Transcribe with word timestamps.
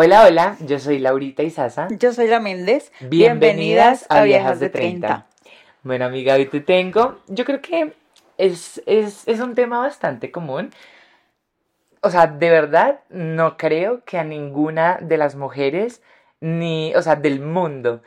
Hola, 0.00 0.26
hola, 0.26 0.56
yo 0.60 0.78
soy 0.78 1.00
Laurita 1.00 1.42
Isaza. 1.42 1.88
Yo 1.90 2.12
soy 2.12 2.28
la 2.28 2.38
Méndez. 2.38 2.92
Bienvenidas, 3.00 4.06
a 4.08 4.22
Viejas 4.22 4.60
de 4.60 4.70
30. 4.70 5.26
Bueno, 5.82 6.04
amiga, 6.04 6.34
hoy 6.34 6.46
te 6.46 6.60
tengo. 6.60 7.18
Yo 7.26 7.44
creo 7.44 7.60
que 7.60 7.94
es, 8.36 8.80
es, 8.86 9.26
es 9.26 9.40
un 9.40 9.56
tema 9.56 9.80
bastante 9.80 10.30
común. 10.30 10.70
O 12.00 12.10
sea, 12.10 12.28
de 12.28 12.48
verdad, 12.48 13.00
no 13.08 13.56
creo 13.56 14.04
que 14.04 14.18
a 14.18 14.22
ninguna 14.22 14.98
de 15.02 15.16
las 15.16 15.34
mujeres, 15.34 16.00
ni, 16.38 16.94
o 16.94 17.02
sea, 17.02 17.16
del 17.16 17.40
mundo, 17.40 18.00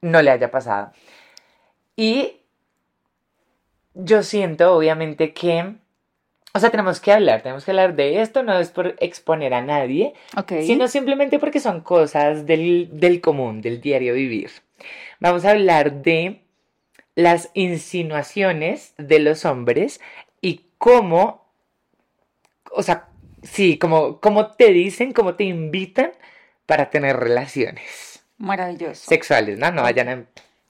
no 0.00 0.22
le 0.22 0.30
haya 0.30 0.52
pasado. 0.52 0.92
Y 1.96 2.36
yo 3.94 4.22
siento, 4.22 4.76
obviamente, 4.76 5.34
que 5.34 5.74
o 6.54 6.58
sea, 6.60 6.70
tenemos 6.70 7.00
que 7.00 7.12
hablar, 7.12 7.42
tenemos 7.42 7.64
que 7.64 7.70
hablar 7.70 7.94
de 7.96 8.20
esto, 8.20 8.42
no 8.42 8.58
es 8.58 8.70
por 8.70 8.94
exponer 9.00 9.54
a 9.54 9.62
nadie, 9.62 10.12
sino 10.66 10.86
simplemente 10.88 11.38
porque 11.38 11.60
son 11.60 11.80
cosas 11.80 12.46
del, 12.46 12.88
del 12.92 13.20
común, 13.20 13.62
del 13.62 13.80
diario 13.80 14.14
vivir. 14.14 14.50
Vamos 15.20 15.44
a 15.44 15.50
hablar 15.52 16.02
de 16.02 16.42
las 17.14 17.50
insinuaciones 17.54 18.94
de 18.98 19.18
los 19.20 19.44
hombres 19.44 20.00
y 20.40 20.66
cómo, 20.78 21.46
o 22.70 22.82
sea, 22.82 23.08
sí, 23.42 23.78
como, 23.78 24.20
cómo 24.20 24.48
te 24.52 24.72
dicen, 24.72 25.12
cómo 25.12 25.34
te 25.34 25.44
invitan 25.44 26.12
para 26.66 26.90
tener 26.90 27.16
relaciones 27.16 28.24
Maravilloso. 28.38 29.08
sexuales, 29.08 29.58
¿no? 29.58 29.70
No 29.72 29.82
vayan 29.82 30.08
a, 30.08 30.12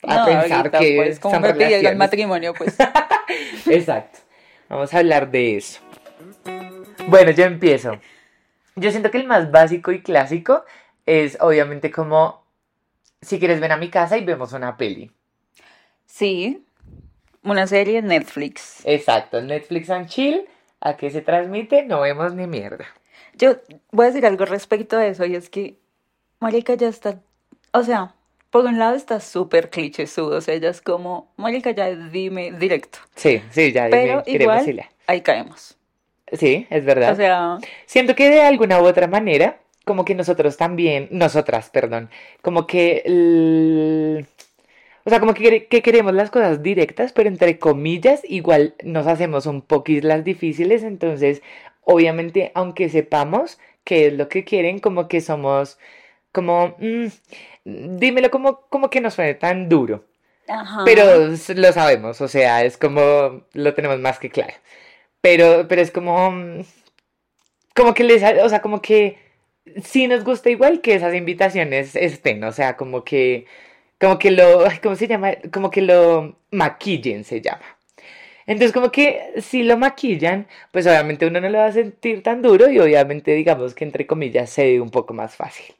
a 0.06 0.18
No, 0.18 0.24
pensar 0.26 0.52
ahorita, 0.58 0.78
que 0.78 0.96
pues, 0.96 1.20
como 1.20 1.34
son 1.36 1.42
pidió 1.42 1.52
el 1.54 1.58
relaciones. 1.58 1.96
matrimonio, 1.98 2.54
pues. 2.54 2.76
Exacto. 3.66 4.18
Vamos 4.72 4.94
a 4.94 5.00
hablar 5.00 5.30
de 5.30 5.58
eso. 5.58 5.82
Bueno, 7.06 7.30
yo 7.32 7.44
empiezo. 7.44 7.98
Yo 8.74 8.90
siento 8.90 9.10
que 9.10 9.18
el 9.18 9.26
más 9.26 9.50
básico 9.50 9.92
y 9.92 10.00
clásico 10.00 10.64
es 11.04 11.36
obviamente 11.42 11.90
como 11.90 12.42
si 13.20 13.38
quieres 13.38 13.60
ven 13.60 13.70
a 13.70 13.76
mi 13.76 13.90
casa 13.90 14.16
y 14.16 14.24
vemos 14.24 14.54
una 14.54 14.78
peli. 14.78 15.12
Sí. 16.06 16.64
Una 17.42 17.66
serie 17.66 17.98
en 17.98 18.06
Netflix. 18.06 18.80
Exacto, 18.86 19.42
Netflix 19.42 19.90
and 19.90 20.08
Chill, 20.08 20.48
¿a 20.80 20.96
qué 20.96 21.10
se 21.10 21.20
transmite? 21.20 21.84
No 21.84 22.00
vemos 22.00 22.32
ni 22.32 22.46
mierda. 22.46 22.86
Yo 23.34 23.56
voy 23.90 24.06
a 24.06 24.08
decir 24.08 24.24
algo 24.24 24.46
respecto 24.46 24.96
a 24.96 25.06
eso 25.06 25.26
y 25.26 25.36
es 25.36 25.50
que 25.50 25.76
Marica 26.40 26.72
ya 26.76 26.88
está, 26.88 27.20
o 27.72 27.82
sea, 27.82 28.14
por 28.52 28.66
un 28.66 28.78
lado 28.78 28.94
está 28.94 29.18
súper 29.18 29.70
clichésudo, 29.70 30.36
o 30.38 30.40
sea, 30.40 30.54
ella 30.54 30.70
es 30.70 30.80
como, 30.80 31.32
Marica 31.36 31.72
ya 31.72 31.88
dime 31.90 32.52
directo, 32.52 32.98
Sí, 33.16 33.42
sí, 33.50 33.72
ya 33.72 33.88
pero 33.88 34.02
dime, 34.02 34.22
queremos 34.24 34.42
igual 34.42 34.58
decirle. 34.60 34.90
ahí 35.08 35.22
caemos. 35.22 35.76
Sí, 36.32 36.66
es 36.70 36.84
verdad. 36.84 37.12
O 37.12 37.16
sea, 37.16 37.58
Siento 37.86 38.14
que 38.14 38.30
de 38.30 38.42
alguna 38.42 38.80
u 38.80 38.84
otra 38.86 39.06
manera, 39.06 39.58
como 39.84 40.04
que 40.04 40.14
nosotros 40.14 40.56
también, 40.56 41.08
nosotras, 41.10 41.70
perdón, 41.70 42.10
como 42.42 42.66
que, 42.66 43.02
el- 43.04 44.26
o 45.04 45.10
sea, 45.10 45.18
como 45.20 45.34
que, 45.34 45.42
quere- 45.44 45.68
que 45.68 45.82
queremos 45.82 46.14
las 46.14 46.30
cosas 46.30 46.62
directas, 46.62 47.12
pero 47.12 47.28
entre 47.28 47.58
comillas, 47.58 48.22
igual 48.28 48.74
nos 48.84 49.06
hacemos 49.06 49.46
un 49.46 49.62
poquito 49.62 50.06
las 50.08 50.24
difíciles, 50.24 50.82
entonces, 50.84 51.42
obviamente, 51.84 52.52
aunque 52.54 52.88
sepamos 52.88 53.58
qué 53.84 54.06
es 54.08 54.12
lo 54.14 54.28
que 54.28 54.44
quieren, 54.44 54.78
como 54.78 55.08
que 55.08 55.20
somos, 55.20 55.78
como, 56.32 56.76
mm, 56.78 57.06
dímelo 57.64 58.30
como, 58.30 58.62
como 58.68 58.90
que 58.90 59.00
no 59.00 59.10
suene 59.10 59.34
tan 59.34 59.68
duro. 59.68 60.04
ajá. 60.48 60.84
Pero 60.84 61.04
lo 61.28 61.72
sabemos, 61.72 62.20
o 62.20 62.28
sea, 62.28 62.64
es 62.64 62.76
como 62.76 63.44
lo 63.52 63.74
tenemos 63.74 63.98
más 64.00 64.18
que 64.18 64.30
claro. 64.30 64.54
Pero, 65.20 65.66
pero 65.68 65.82
es 65.82 65.90
como, 65.90 66.30
mm, 66.32 66.64
como 67.74 67.94
que 67.94 68.04
les, 68.04 68.22
o 68.42 68.48
sea, 68.48 68.60
como 68.62 68.82
que 68.82 69.18
sí 69.84 70.08
nos 70.08 70.24
gusta 70.24 70.50
igual 70.50 70.80
que 70.80 70.94
esas 70.94 71.14
invitaciones 71.14 71.96
estén, 71.96 72.42
o 72.44 72.52
sea, 72.52 72.76
como 72.76 73.04
que, 73.04 73.46
como 74.00 74.18
que 74.18 74.30
lo, 74.32 74.64
¿cómo 74.82 74.96
se 74.96 75.08
llama? 75.08 75.32
Como 75.52 75.70
que 75.70 75.82
lo 75.82 76.36
maquillen 76.50 77.24
se 77.24 77.40
llama. 77.40 77.64
Entonces, 78.46 78.72
como 78.72 78.90
que 78.90 79.34
si 79.40 79.62
lo 79.62 79.76
maquillan, 79.78 80.46
pues 80.72 80.86
obviamente 80.86 81.26
uno 81.26 81.40
no 81.40 81.48
lo 81.48 81.58
va 81.58 81.66
a 81.66 81.72
sentir 81.72 82.22
tan 82.22 82.42
duro 82.42 82.70
y 82.70 82.78
obviamente 82.80 83.32
digamos 83.34 83.74
que 83.74 83.84
entre 83.84 84.06
comillas 84.06 84.50
se 84.50 84.64
ve 84.64 84.80
un 84.80 84.90
poco 84.90 85.14
más 85.14 85.36
fácil. 85.36 85.74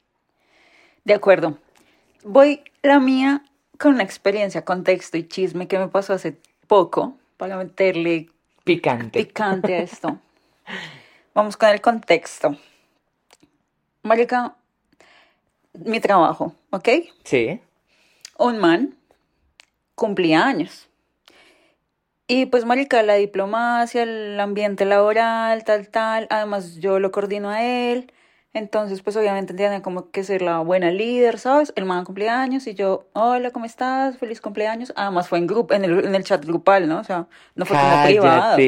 De 1.04 1.15
acuerdo. 1.15 1.59
Voy 2.25 2.62
la 2.83 3.00
mía 3.00 3.43
con 3.78 3.94
una 3.94 4.03
experiencia, 4.03 4.65
contexto 4.65 5.16
y 5.16 5.27
chisme 5.27 5.66
que 5.66 5.78
me 5.78 5.88
pasó 5.88 6.12
hace 6.12 6.37
poco 6.66 7.16
para 7.37 7.56
meterle 7.56 8.28
Picante. 8.65 9.25
picante 9.25 9.75
a 9.75 9.78
esto. 9.81 10.19
Vamos 11.34 11.56
con 11.56 11.69
el 11.71 11.81
contexto. 11.81 12.56
Marica, 14.03 14.55
mi 15.72 16.00
trabajo, 16.00 16.55
¿ok? 16.71 16.88
Sí. 17.25 17.60
Un 18.39 18.59
man 18.59 18.94
cumplía 19.94 20.47
años. 20.47 20.89
Y 22.28 22.47
pues, 22.47 22.65
marica, 22.65 23.03
la 23.03 23.15
diplomacia, 23.15 24.04
el 24.04 24.39
ambiente 24.39 24.84
laboral, 24.84 25.65
tal, 25.65 25.89
tal. 25.89 26.27
Además, 26.31 26.77
yo 26.77 26.99
lo 26.99 27.10
coordino 27.10 27.50
a 27.50 27.62
él. 27.62 28.12
Entonces, 28.55 29.01
pues, 29.03 29.17
obviamente 29.17 29.55
tiene 29.55 29.81
como 29.81 30.11
que 30.11 30.25
ser 30.25 30.43
la 30.43 30.59
buena 30.59 30.91
líder, 30.91 31.39
¿sabes? 31.39 31.73
El 31.75 31.87
man 31.87 32.05
cumplía 32.05 32.41
años 32.41 32.67
y 32.67 32.75
yo, 32.75 33.07
hola, 33.15 33.51
¿cómo 33.51 33.65
estás? 33.65 34.19
Feliz 34.19 34.41
cumpleaños. 34.43 34.93
Además, 34.95 35.29
fue 35.29 35.39
en 35.39 35.47
grupo, 35.47 35.73
en 35.73 35.85
el, 35.85 36.05
en 36.05 36.15
el 36.15 36.25
chat 36.25 36.45
grupal, 36.45 36.87
¿no? 36.89 37.01
O 37.01 37.05
sea, 37.05 37.27
no 37.55 37.65
fue 37.65 37.77
como 37.79 38.05
privado. 38.05 38.59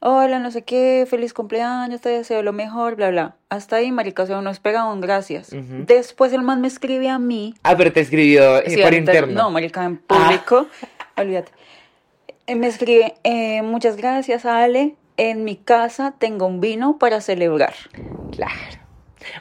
Hola, 0.00 0.38
no 0.38 0.50
sé 0.50 0.62
qué, 0.62 1.06
feliz 1.08 1.32
cumpleaños, 1.32 2.02
te 2.02 2.10
deseo 2.10 2.42
lo 2.42 2.52
mejor, 2.52 2.96
bla, 2.96 3.10
bla. 3.10 3.36
Hasta 3.48 3.76
ahí, 3.76 3.90
marica, 3.90 4.24
o 4.24 4.26
sea, 4.26 4.38
uno 4.38 4.50
espera 4.50 4.84
un 4.84 5.00
gracias. 5.00 5.50
Después 5.50 6.32
el 6.34 6.42
man 6.42 6.60
me 6.60 6.68
escribe 6.68 7.08
a 7.08 7.18
mí. 7.18 7.54
Ah, 7.62 7.74
pero 7.76 7.92
te 7.92 8.00
escribió 8.00 8.58
eh, 8.58 8.70
Sí, 8.70 8.82
por 8.82 8.92
interno. 8.92 9.32
No, 9.32 9.50
marica, 9.50 9.84
en 9.84 9.96
público. 9.96 10.66
Olvídate. 11.16 11.50
Eh, 12.46 12.54
Me 12.54 12.66
escribe, 12.68 13.14
eh, 13.24 13.62
muchas 13.62 13.96
gracias, 13.96 14.44
Ale. 14.44 14.94
En 15.16 15.44
mi 15.44 15.56
casa 15.56 16.14
tengo 16.18 16.46
un 16.46 16.60
vino 16.60 16.98
para 16.98 17.20
celebrar. 17.20 17.74
Claro. 18.32 18.86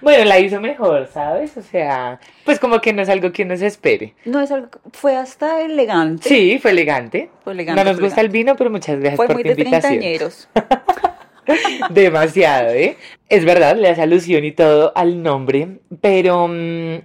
Bueno, 0.01 0.25
la 0.25 0.39
hizo 0.39 0.59
mejor, 0.61 1.07
¿sabes? 1.13 1.57
O 1.57 1.61
sea, 1.61 2.19
pues 2.43 2.59
como 2.59 2.81
que 2.81 2.93
no 2.93 3.01
es 3.01 3.09
algo 3.09 3.31
que 3.31 3.43
uno 3.43 3.55
se 3.57 3.67
espere. 3.67 4.13
No 4.25 4.41
es 4.41 4.51
algo, 4.51 4.69
fue 4.91 5.15
hasta 5.15 5.61
elegante. 5.61 6.27
Sí, 6.27 6.59
fue 6.59 6.71
elegante. 6.71 7.29
Fue 7.43 7.53
elegante, 7.53 7.83
No 7.83 7.89
nos 7.89 7.99
gusta 7.99 8.21
el 8.21 8.29
vino, 8.29 8.55
pero 8.55 8.69
muchas 8.69 8.99
gracias 8.99 9.17
Fue 9.17 9.27
por 9.27 9.35
muy 9.35 9.43
tu 9.43 9.49
de 9.49 9.61
invitación. 9.61 10.31
Demasiado, 11.91 12.69
¿eh? 12.71 12.97
Es 13.29 13.45
verdad, 13.45 13.75
le 13.75 13.89
hace 13.89 14.01
alusión 14.01 14.43
y 14.45 14.51
todo 14.51 14.91
al 14.95 15.21
nombre, 15.21 15.79
pero 16.01 16.47
mm, 16.47 16.97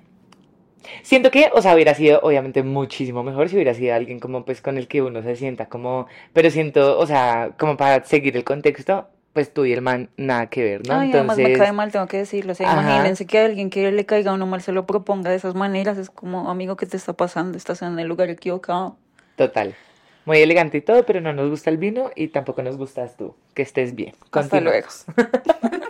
siento 1.03 1.31
que, 1.31 1.51
o 1.53 1.63
sea, 1.63 1.75
hubiera 1.75 1.95
sido 1.95 2.21
obviamente 2.23 2.63
muchísimo 2.63 3.23
mejor 3.23 3.49
si 3.49 3.57
hubiera 3.57 3.75
sido 3.75 3.95
alguien 3.95 4.21
como 4.21 4.45
pues 4.45 4.61
con 4.61 4.79
el 4.79 4.89
que 4.89 5.03
uno 5.03 5.23
se 5.23 5.37
sienta 5.37 5.67
como, 5.69 6.07
pero 6.33 6.51
siento, 6.51 6.99
o 6.99 7.07
sea, 7.07 7.53
como 7.59 7.77
para 7.77 8.05
seguir 8.05 8.37
el 8.37 8.45
contexto, 8.45 9.09
pues 9.33 9.53
tú 9.55 9.65
y 9.65 9.73
el 9.73 9.81
man 9.83 10.11
nada 10.17 10.49
que 10.49 10.63
ver, 10.65 10.87
¿no? 10.89 10.99
Ay, 10.99 11.13
además 11.13 11.41
me 11.41 11.51
Entonces, 11.51 11.59
cae 11.59 11.73
mal, 11.73 11.93
tengo 11.93 12.07
que 12.09 12.17
decirlo. 12.19 12.53
O 12.53 12.55
sea, 12.55 12.69
Ajá. 12.69 12.81
imagínense 12.81 13.27
que 13.27 13.39
alguien 13.39 13.71
que 13.71 13.91
le 13.93 14.05
caiga 14.07 14.33
a 14.33 14.35
uno 14.35 14.47
mal 14.47 14.61
se 14.63 14.73
lo 14.73 14.87
proponga 14.87 15.31
de 15.31 15.37
esas 15.37 15.55
maneras. 15.55 15.99
Es 15.99 16.11
como, 16.11 16.51
amigo, 16.51 16.77
¿qué 16.77 16.87
te 16.87 16.97
está 16.97 17.13
pasando? 17.13 17.57
Estás 17.57 17.83
en 17.83 17.99
el 17.99 18.09
lugar 18.09 18.31
equivocado. 18.31 18.97
total. 19.37 19.77
Muy 20.27 20.39
elegante 20.39 20.79
y 20.79 20.81
todo, 20.83 21.05
pero 21.07 21.21
no 21.21 21.33
nos 21.33 21.49
gusta 21.49 21.71
el 21.71 21.79
vino 21.79 22.11
y 22.15 22.29
tampoco 22.29 22.63
nos 22.63 22.77
gustas 22.77 23.17
tú. 23.17 23.35
Que 23.55 23.63
estés 23.63 23.95
bien. 23.95 24.15
Hasta 24.33 24.61
luego. 24.61 24.89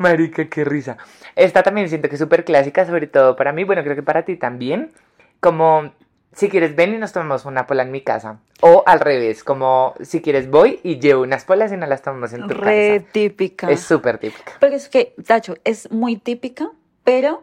Marica, 0.00 0.48
qué 0.48 0.64
risa. 0.64 0.96
Esta 1.36 1.62
también 1.62 1.88
siento 1.90 2.08
que 2.08 2.14
es 2.14 2.20
súper 2.20 2.44
clásica, 2.44 2.86
sobre 2.86 3.06
todo 3.06 3.36
para 3.36 3.52
mí, 3.52 3.64
bueno, 3.64 3.82
creo 3.82 3.94
que 3.94 4.02
para 4.02 4.24
ti 4.24 4.36
también. 4.36 4.92
Como, 5.40 5.92
si 6.32 6.48
quieres 6.48 6.74
ven 6.74 6.94
y 6.94 6.98
nos 6.98 7.12
tomamos 7.12 7.44
una 7.44 7.66
pola 7.66 7.82
en 7.82 7.90
mi 7.90 8.00
casa. 8.00 8.38
O 8.62 8.82
al 8.86 9.00
revés, 9.00 9.44
como, 9.44 9.94
si 10.00 10.22
quieres 10.22 10.50
voy 10.50 10.80
y 10.82 11.00
llevo 11.00 11.22
unas 11.22 11.44
polas 11.44 11.70
y 11.70 11.76
nos 11.76 11.88
las 11.90 12.00
tomamos 12.00 12.32
en 12.32 12.48
tu 12.48 12.54
Re 12.54 13.00
casa. 13.00 13.12
típica. 13.12 13.70
Es 13.70 13.80
súper 13.80 14.16
típica. 14.16 14.52
Pero 14.58 14.74
es 14.74 14.88
que, 14.88 15.14
Tacho, 15.26 15.56
es 15.64 15.90
muy 15.92 16.16
típica, 16.16 16.70
pero 17.04 17.42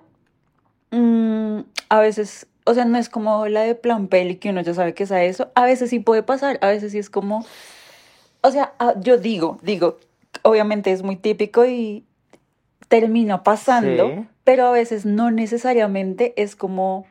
mm, 0.90 1.60
a 1.90 2.00
veces, 2.00 2.48
o 2.64 2.74
sea, 2.74 2.86
no 2.86 2.98
es 2.98 3.08
como 3.08 3.48
la 3.48 3.62
de 3.62 3.76
plan 3.76 4.08
peli 4.08 4.38
que 4.38 4.50
uno 4.50 4.62
ya 4.62 4.74
sabe 4.74 4.96
que 4.96 5.04
es 5.04 5.12
a 5.12 5.24
eso. 5.24 5.52
A 5.54 5.66
veces 5.66 5.92
sí 5.92 6.00
puede 6.00 6.24
pasar, 6.24 6.58
a 6.62 6.70
veces 6.70 6.92
sí 6.92 6.98
es 6.98 7.12
como, 7.12 7.46
o 8.42 8.50
sea, 8.50 8.74
ah, 8.80 8.96
yo 9.00 9.18
digo, 9.20 9.60
digo, 9.62 10.00
obviamente 10.42 10.92
es 10.92 11.04
muy 11.04 11.18
típico 11.18 11.64
y 11.64 12.04
termina 12.88 13.44
pasando, 13.44 14.08
Sí. 14.10 14.28
pero 14.44 14.68
a 14.68 14.72
veces 14.72 15.06
no 15.06 15.32
necesariamente 15.32 16.34
es 16.38 16.56
como 16.56 17.06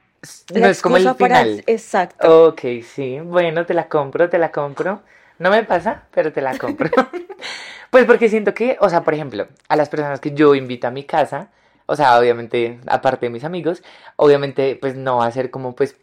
No 0.54 0.66
es 0.66 0.82
como 0.82 0.96
el 0.96 1.02
excusa 1.04 1.18
para- 1.18 1.42
final. 1.44 1.64
Exacto. 1.66 2.48
Ok, 2.48 2.60
sí. 2.84 3.20
Bueno, 3.20 3.64
te 3.66 3.74
la 3.74 3.88
compro, 3.88 4.28
te 4.28 4.38
la 4.38 4.50
compro. 4.50 5.02
No 5.38 5.50
me 5.50 5.62
pasa, 5.64 6.04
pero 6.12 6.32
te 6.32 6.40
la 6.40 6.56
compro. 6.58 6.90
Pues 7.90 8.04
porque 8.04 8.28
siento 8.28 8.52
que, 8.52 8.76
o 8.80 8.88
sea, 8.90 9.04
por 9.04 9.14
ejemplo, 9.14 9.46
a 9.68 9.76
las 9.76 9.88
personas 9.88 10.18
que 10.20 10.32
yo 10.32 10.54
invito 10.56 10.88
a 10.88 10.90
mi 10.90 11.04
casa, 11.04 11.50
o 11.86 11.94
sea, 11.94 12.18
obviamente, 12.18 12.80
aparte 12.88 13.26
de 13.26 13.30
mis 13.30 13.44
amigos, 13.44 13.82
obviamente, 14.16 14.76
pues 14.80 14.96
no 14.96 15.18
va 15.18 15.26
a 15.26 15.30
ser 15.30 15.50
como, 15.52 15.74
pues, 15.76 15.96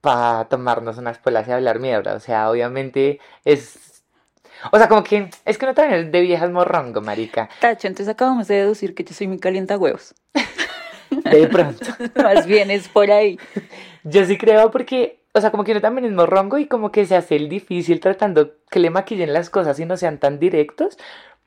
para 0.00 0.44
tomarnos 0.44 0.96
unas 0.96 1.18
polas 1.18 1.48
y 1.48 1.50
hablar 1.50 1.80
mierda. 1.80 2.14
O 2.14 2.20
sea, 2.20 2.48
obviamente 2.48 3.18
es 3.44 3.97
O 4.72 4.78
sea, 4.78 4.88
como 4.88 5.04
que 5.04 5.30
es 5.44 5.58
que 5.58 5.72
también 5.72 6.00
es 6.06 6.12
de 6.12 6.20
viejas 6.20 6.50
morrongo, 6.50 7.00
marica. 7.00 7.48
Tacho, 7.60 7.86
entonces 7.86 8.12
acabamos 8.12 8.48
de 8.48 8.56
deducir 8.56 8.94
que 8.94 9.04
yo 9.04 9.14
soy 9.14 9.28
muy 9.28 9.38
calienta 9.38 9.78
huevos. 9.78 10.14
De 11.10 11.46
pronto. 11.48 11.86
Más 12.22 12.46
bien 12.46 12.70
es 12.70 12.88
por 12.88 13.10
ahí. 13.10 13.38
Yo 14.04 14.24
sí 14.24 14.36
creo 14.36 14.70
porque, 14.70 15.20
o 15.32 15.40
sea, 15.40 15.50
como 15.50 15.64
que 15.64 15.72
uno 15.72 15.80
también 15.80 16.04
es 16.06 16.12
morrongo 16.12 16.58
y 16.58 16.66
como 16.66 16.92
que 16.92 17.06
se 17.06 17.16
hace 17.16 17.36
el 17.36 17.48
difícil 17.48 18.00
tratando 18.00 18.52
que 18.70 18.78
le 18.78 18.90
maquillen 18.90 19.32
las 19.32 19.50
cosas 19.50 19.78
y 19.80 19.84
no 19.86 19.96
sean 19.96 20.18
tan 20.18 20.38
directos. 20.38 20.98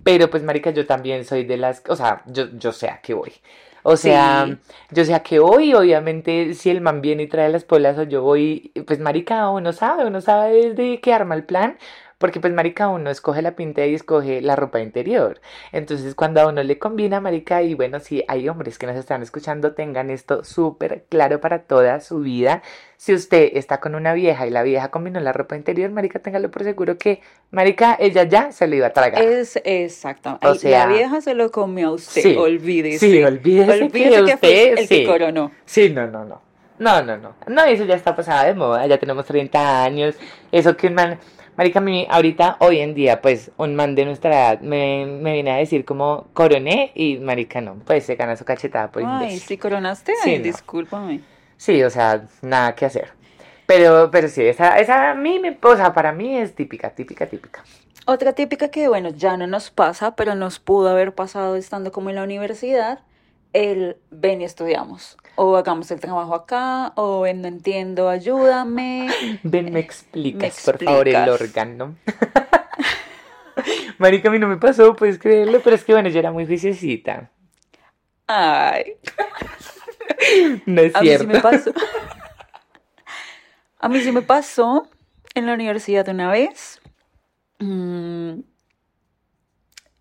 Pero 0.03 0.29
pues, 0.31 0.41
marica, 0.43 0.71
yo 0.71 0.87
también 0.87 1.25
soy 1.25 1.45
de 1.45 1.57
las, 1.57 1.83
o 1.87 1.95
sea, 1.95 2.23
yo, 2.25 2.45
yo 2.57 2.71
sé 2.71 2.89
a 2.89 3.01
qué 3.01 3.13
voy. 3.13 3.33
O 3.83 3.97
sea, 3.97 4.45
Sí. 4.47 4.57
yo 4.91 5.05
sé 5.05 5.13
a 5.13 5.21
qué 5.23 5.39
voy, 5.39 5.73
obviamente, 5.73 6.53
si 6.53 6.69
el 6.69 6.81
man 6.81 7.01
viene 7.01 7.23
y 7.23 7.27
trae 7.27 7.49
las 7.49 7.63
polas 7.63 7.97
o 7.97 8.03
yo 8.03 8.21
voy, 8.21 8.71
pues 8.85 8.99
marica, 8.99 9.49
uno 9.49 9.73
sabe, 9.73 10.05
uno 10.05 10.21
sabe 10.21 10.69
desde 10.73 10.99
qué 11.01 11.13
arma 11.13 11.33
el 11.35 11.43
plan, 11.45 11.77
porque 12.21 12.39
pues 12.39 12.53
marica, 12.53 12.88
uno 12.88 13.09
escoge 13.09 13.41
la 13.41 13.56
pinta 13.56 13.85
y 13.85 13.95
escoge 13.95 14.39
la 14.39 14.56
ropa 14.56 14.79
interior. 14.79 15.41
Entonces, 15.73 16.15
cuando 16.15 16.39
a 16.39 16.47
uno 16.47 16.63
le 16.63 16.79
combina, 16.79 17.19
marica, 17.19 17.63
y 17.63 17.73
bueno, 17.73 18.00
si 18.00 18.23
hay 18.29 18.47
hombres 18.47 18.77
que 18.77 18.85
nos 18.85 18.95
están 18.95 19.21
escuchando, 19.21 19.73
tengan 19.73 20.09
esto 20.09 20.44
súper 20.44 21.03
claro 21.09 21.41
para 21.41 21.63
toda 21.63 22.00
su 22.00 22.19
vida. 22.19 22.62
Si 22.95 23.13
usted 23.13 23.50
está 23.56 23.79
con 23.79 23.95
una 23.95 24.13
vieja 24.13 24.45
y 24.45 24.51
la 24.51 24.62
vieja 24.62 24.91
combinó 24.91 25.19
la 25.19 25.33
ropa 25.33 25.56
interior, 25.56 25.89
marica, 25.89 26.19
téngalo 26.19 26.51
por 26.51 26.63
seguro 26.63 26.97
que, 26.97 27.21
marica, 27.50 27.97
ella 28.00 28.23
ya 28.23 28.51
se 28.51 28.68
lo 28.68 28.75
iba 28.75 28.88
a 28.88 28.94
tragar. 28.94 29.21
Es 29.21 29.59
exacto. 29.65 30.39
O 30.44 30.53
sea, 30.53 30.85
la 30.85 30.94
vieja 30.94 31.19
se 31.21 31.33
lo 31.33 31.51
comió 31.51 31.89
a 31.89 31.91
usted. 31.94 32.21
sí, 32.21 32.35
olvídese. 32.38 33.00
sí, 33.00 33.23
olvídese 33.23 33.89
que 33.89 33.89
fue 33.89 34.23
usted, 34.23 34.77
el 34.77 34.88
sí. 34.88 35.01
que 35.01 35.06
coronó. 35.07 35.51
Sí, 35.65 35.89
no, 35.89 36.06
no, 36.07 36.23
no. 36.23 36.51
No, 36.81 37.03
no, 37.03 37.15
no. 37.15 37.35
No, 37.45 37.63
eso 37.65 37.85
ya 37.85 37.94
está 37.94 38.15
pasada 38.15 38.45
de 38.45 38.56
moda, 38.56 38.88
ya 38.88 38.97
tenemos 38.97 39.23
30 39.25 39.83
años. 39.83 40.15
Eso 40.51 40.75
que 40.75 40.88
un 40.88 40.95
man, 40.95 41.19
marica, 41.61 41.79
a 41.79 41.81
mí 41.83 42.07
ahorita, 42.09 42.57
hoy 42.59 42.79
en 42.79 42.95
día, 42.95 43.21
pues, 43.21 43.51
un 43.57 43.75
man 43.75 43.93
de 43.93 44.05
nuestra 44.05 44.31
edad 44.31 44.61
me, 44.61 45.05
me 45.05 45.33
viene 45.33 45.51
a 45.51 45.57
decir 45.57 45.85
como 45.85 46.27
coroné 46.33 46.91
y 46.95 47.17
marica 47.17 47.61
no, 47.61 47.75
pues 47.85 48.03
se 48.05 48.15
gana 48.15 48.35
su 48.35 48.43
cachetada 48.45 48.91
por 48.91 49.03
Ay, 49.03 49.09
imbécil. 49.13 49.39
¿sí 49.41 49.57
coronaste? 49.57 50.13
Sí, 50.23 50.31
Ay, 50.31 50.37
no. 50.39 50.43
discúlpame. 50.45 51.21
Sí, 51.57 51.83
o 51.83 51.89
sea, 51.91 52.25
nada 52.41 52.73
que 52.73 52.85
hacer. 52.85 53.09
Pero, 53.67 54.09
pero 54.11 54.27
sí, 54.27 54.41
esa, 54.43 54.79
esa 54.79 55.11
a 55.11 55.13
mí, 55.13 55.37
me, 55.39 55.55
o 55.61 55.75
sea, 55.75 55.93
para 55.93 56.11
mí 56.11 56.35
es 56.35 56.55
típica, 56.55 56.89
típica, 56.89 57.27
típica. 57.27 57.63
Otra 58.07 58.33
típica 58.33 58.69
que, 58.69 58.87
bueno, 58.87 59.09
ya 59.09 59.37
no 59.37 59.45
nos 59.45 59.69
pasa, 59.69 60.15
pero 60.15 60.33
nos 60.33 60.57
pudo 60.59 60.89
haber 60.89 61.13
pasado 61.13 61.55
estando 61.55 61.91
como 61.91 62.09
en 62.09 62.15
la 62.15 62.23
universidad, 62.23 63.01
el 63.53 63.97
ven 64.09 64.41
y 64.41 64.45
estudiamos. 64.45 65.17
O 65.36 65.56
hagamos 65.56 65.89
el 65.92 66.00
trabajo 66.00 66.36
acá, 66.36 66.94
o 66.95 67.22
ven, 67.22 67.42
no 67.42 67.48
entiendo, 67.48 68.10
ayúdame. 68.10 69.07
Ven, 69.44 69.72
me 69.74 69.80
explicas, 69.80 70.62
Me 70.66 70.74
por 70.74 70.78
favor, 70.83 71.07
el 71.07 71.16
explicas. 71.16 71.42
órgano. 71.42 71.95
Marica, 73.98 74.30
a 74.30 74.31
mí 74.31 74.39
no 74.39 74.48
me 74.48 74.57
pasó, 74.57 74.95
puedes 74.95 75.19
creerlo, 75.19 75.62
pero 75.62 75.75
es 75.75 75.83
que 75.83 75.94
bueno, 75.94 76.10
yo 76.10 76.19
era 76.19 76.31
muy 76.31 76.45
juiciosita. 76.45 77.30
Ay, 78.28 78.95
No 80.66 80.81
es 80.81 80.95
a 80.95 81.01
mí 81.01 81.18
sí 81.18 81.18
cierto. 81.18 81.28
me 81.28 81.39
pasó. 81.39 81.72
A 83.80 83.89
mí 83.89 84.00
sí 84.01 84.12
me 84.12 84.22
pasó 84.22 84.88
en 85.33 85.48
la 85.48 85.54
universidad 85.56 86.07
una 86.07 86.30
vez. 86.31 86.80
Mm, 87.60 88.42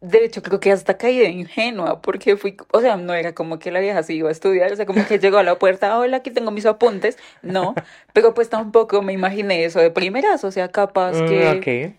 De 0.03 0.25
hecho, 0.25 0.43
creo 0.43 0.61
que 0.61 0.73
hasta 0.73 0.97
caí 0.97 1.19
de 1.19 1.29
ingenua, 1.29 2.01
porque 2.01 2.37
fui, 2.39 2.57
o 2.73 2.81
sea, 2.81 2.97
no 2.97 3.13
era 3.13 3.35
como 3.35 3.59
que 3.59 3.71
la 3.71 3.81
vieja 3.81 4.03
se 4.03 4.15
iba 4.15 4.31
a 4.31 4.33
estudiar, 4.33 4.73
o 4.73 4.77
sea, 4.77 4.87
como 4.87 5.05
que 5.07 5.19
llegó 5.19 5.37
a 5.39 5.43
la 5.43 5.59
puerta, 5.59 5.99
hola, 5.99 6.19
aquí 6.19 6.31
tengo 6.31 6.51
mis 6.51 6.65
apuntes, 6.65 7.19
no, 7.43 7.75
pero 8.15 8.33
pues 8.33 8.49
tampoco 8.49 9.03
me 9.03 9.13
imaginé 9.13 9.65
eso 9.65 9.79
de 9.79 9.91
primeras, 9.91 10.43
o 10.45 10.51
sea, 10.51 10.69
capaz 10.71 11.23
Mm, 11.23 11.27
que, 11.27 11.49
ok. 11.93 11.97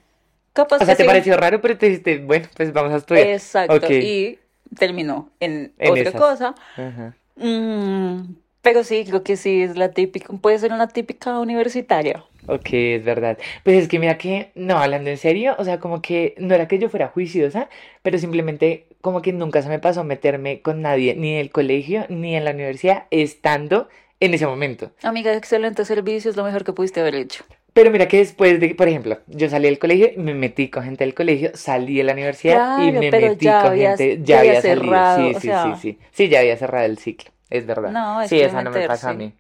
capaz 0.54 0.78
O 0.78 0.80
que 0.80 0.86
sea, 0.86 0.96
te 0.96 1.04
sí. 1.04 1.08
pareció 1.08 1.38
raro, 1.38 1.62
pero 1.62 1.78
te 1.78 1.88
dijiste, 1.88 2.18
bueno, 2.20 2.48
pues 2.56 2.74
vamos 2.74 2.92
a 2.94 2.98
estudiar. 2.98 3.28
Exacto, 3.28 3.76
y 3.92 4.40
terminó 4.78 5.30
en, 5.40 5.74
En 5.78 5.92
otra 5.92 6.02
esas. 6.10 6.22
cosa. 6.22 6.56
Ajá. 6.76 7.16
Mm, 7.36 8.36
pero 8.62 8.84
sí, 8.84 9.04
creo 9.06 9.24
que 9.24 9.38
sí 9.38 9.62
es 9.62 9.78
la 9.78 9.92
típica, 9.92 10.28
puede 10.42 10.60
ser 10.60 10.72
una 10.74 10.88
típica 10.88 11.40
universitaria. 11.40 12.24
Ok, 12.48 12.70
es 12.74 13.04
verdad. 13.06 13.38
Pues 13.64 13.78
es 13.84 13.88
que 13.88 14.00
mira 14.00 14.18
que, 14.18 14.52
no, 14.56 14.78
hablando 14.80 15.10
en 15.10 15.18
serio, 15.18 15.56
o 15.60 15.64
sea, 15.64 15.80
como 15.80 16.02
que 16.02 16.34
no 16.38 16.56
era 16.56 16.68
que 16.68 16.80
yo 16.80 16.90
fuera 16.90 17.08
juiciosa, 17.08 17.70
pero 18.02 18.18
simplemente 18.18 18.88
como 19.02 19.22
que 19.22 19.32
nunca 19.34 19.62
se 19.62 19.70
me 19.70 19.80
pasó 19.80 20.04
meterme 20.04 20.62
con 20.62 20.82
nadie, 20.82 21.16
ni 21.16 21.34
en 21.34 21.40
el 21.40 21.52
colegio, 21.52 22.06
ni 22.10 22.36
en 22.36 22.46
la 22.46 22.52
universidad, 22.52 23.06
estando 23.12 23.90
en 24.20 24.34
ese 24.34 24.46
momento. 24.48 24.92
Amiga, 25.04 25.34
excelente 25.36 25.86
servicio, 25.86 26.30
es 26.32 26.36
lo 26.38 26.44
mejor 26.44 26.64
que 26.64 26.74
pudiste 26.74 27.00
haber 27.00 27.16
hecho. 27.16 27.44
Pero 27.74 27.90
mira 27.90 28.08
que 28.08 28.18
después 28.18 28.60
de, 28.60 28.76
por 28.76 28.88
ejemplo, 28.90 29.20
yo 29.28 29.50
salí 29.50 29.66
del 29.70 29.80
colegio, 29.80 30.10
me 30.18 30.34
metí 30.34 30.68
con 30.70 30.84
gente 30.84 31.04
del 31.06 31.14
colegio, 31.14 31.52
salí 31.54 31.96
de 31.98 32.04
la 32.04 32.14
universidad 32.14 32.56
y 32.56 32.90
Claro, 32.92 33.02
me 33.02 33.12
pero 33.12 33.28
metí 33.28 33.46
con 33.46 33.56
habías- 33.56 33.98
gente, 34.00 34.20
ya 34.24 34.40
había 34.40 34.52
habías 34.52 34.64
salido. 34.64 34.84
cerrado, 34.86 35.28
Sí, 35.30 35.34
sí, 35.36 35.48
sea. 35.48 35.64
sí, 35.64 35.82
sí. 35.82 36.00
Sí, 36.12 36.28
ya 36.30 36.40
había 36.42 36.58
cerrado 36.58 36.86
el 36.86 36.98
ciclo, 36.98 37.32
es 37.52 37.68
verdad. 37.68 37.92
No, 37.92 38.22
es 38.22 38.30
Sí, 38.30 38.42
esa 38.42 38.64
no 38.64 38.72
me 38.72 38.88
pasó 38.88 39.10
a 39.10 39.14
mí. 39.14 39.36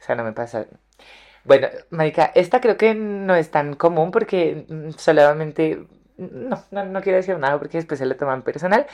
Esa 0.00 0.14
no 0.14 0.24
me 0.24 0.32
pasa. 0.32 0.66
Bueno, 1.44 1.68
marica, 1.90 2.32
esta 2.34 2.60
creo 2.60 2.76
que 2.76 2.94
no 2.94 3.34
es 3.34 3.50
tan 3.50 3.74
común 3.74 4.10
porque 4.10 4.64
mm, 4.68 4.90
solamente, 4.96 5.86
no, 6.16 6.62
no, 6.70 6.84
no 6.84 7.02
quiero 7.02 7.18
decir 7.18 7.38
nada 7.38 7.58
porque 7.58 7.78
después 7.78 7.98
se 7.98 8.06
lo 8.06 8.16
toman 8.16 8.42
personal, 8.42 8.86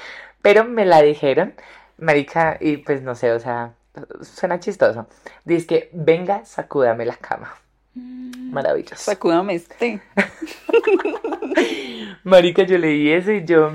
pero 0.43 0.65
me 0.65 0.85
la 0.85 1.01
dijeron, 1.03 1.55
marica, 1.99 2.59
y 2.61 2.79
pues 2.79 3.03
no 3.03 3.15
sé, 3.15 3.33
o 3.33 3.41
sea, 3.41 3.75
suena 4.21 4.61
chistoso. 4.61 5.07
Dice 5.45 5.67
que, 5.67 5.91
venga, 5.93 6.45
sacúdame 6.45 7.07
la 7.07 7.17
cama. 7.17 7.55
Maravilloso. 7.95 8.97
Sacúdame 8.97 9.55
este. 9.55 10.03
Marica, 12.25 12.63
yo 12.65 12.79
leí 12.79 13.13
eso 13.13 13.33
y 13.33 13.45
yo, 13.45 13.73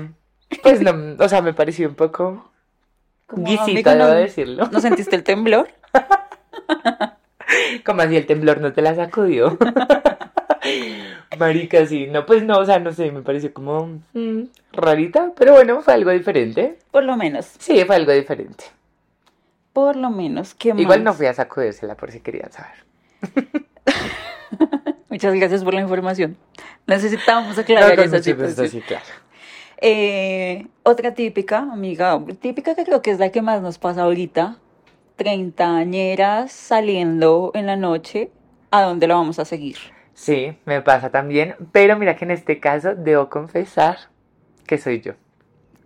pues 0.62 0.80
no, 0.80 1.22
o 1.22 1.28
sea, 1.28 1.42
me 1.42 1.52
pareció 1.52 1.88
un 1.88 1.94
poco 1.94 2.50
Como, 3.28 3.44
guisito, 3.44 3.62
amigo, 3.90 3.90
debo 3.90 4.04
¿no- 4.08 4.14
decirlo. 4.14 4.68
¿No 4.72 4.80
sentiste 4.80 5.14
el 5.14 5.22
temblor? 5.22 5.68
Como 7.84 8.02
así 8.02 8.16
el 8.16 8.26
temblor 8.26 8.60
no 8.60 8.72
te 8.72 8.82
la 8.82 8.94
sacudió. 8.94 9.56
Marica, 11.38 11.86
sí, 11.86 12.06
no, 12.08 12.26
pues 12.26 12.42
no, 12.42 12.58
o 12.58 12.64
sea, 12.64 12.78
no 12.80 12.92
sé, 12.92 13.10
me 13.12 13.22
pareció 13.22 13.52
como 13.54 14.00
mm, 14.12 14.42
rarita, 14.72 15.32
pero 15.36 15.52
bueno, 15.52 15.80
fue 15.82 15.94
algo 15.94 16.10
diferente. 16.10 16.78
Por 16.90 17.04
lo 17.04 17.16
menos, 17.16 17.46
Sí, 17.58 17.84
fue 17.84 17.96
algo 17.96 18.12
diferente. 18.12 18.64
por 19.72 19.94
lo 19.96 20.10
menos. 20.10 20.54
¿Qué 20.54 20.70
Igual 20.76 21.04
no 21.04 21.10
más? 21.10 21.16
fui 21.16 21.26
a 21.26 21.34
sacudírsela 21.34 21.94
por 21.94 22.10
si 22.10 22.20
querían 22.20 22.50
saber. 22.50 22.74
Muchas 25.08 25.34
gracias 25.34 25.62
por 25.64 25.74
la 25.74 25.80
información. 25.80 26.36
Necesitábamos 26.86 27.56
No, 27.56 27.62
aclarar 27.62 27.94
con 27.96 28.04
esa 28.04 28.16
mucho 28.16 28.30
gusto, 28.36 28.48
situación. 28.48 28.68
sí, 28.70 28.80
claro. 28.86 29.04
Eh, 29.80 30.66
otra 30.82 31.14
típica, 31.14 31.58
amiga, 31.58 32.20
típica 32.40 32.74
que 32.74 32.84
creo 32.84 33.00
que 33.00 33.12
es 33.12 33.18
la 33.18 33.30
que 33.30 33.42
más 33.42 33.62
nos 33.62 33.78
pasa 33.78 34.02
ahorita. 34.02 34.58
Treintañeras 35.16 36.52
saliendo 36.52 37.52
en 37.54 37.66
la 37.66 37.76
noche, 37.76 38.30
¿a 38.70 38.82
dónde 38.82 39.06
la 39.06 39.14
vamos 39.14 39.38
a 39.38 39.44
seguir? 39.44 39.76
Sí, 40.14 40.56
me 40.64 40.82
pasa 40.82 41.10
también, 41.10 41.54
pero 41.70 41.96
mira 41.96 42.16
que 42.16 42.24
en 42.24 42.32
este 42.32 42.58
caso 42.58 42.96
debo 42.96 43.28
confesar 43.28 43.98
que 44.66 44.78
soy 44.78 45.00
yo. 45.00 45.12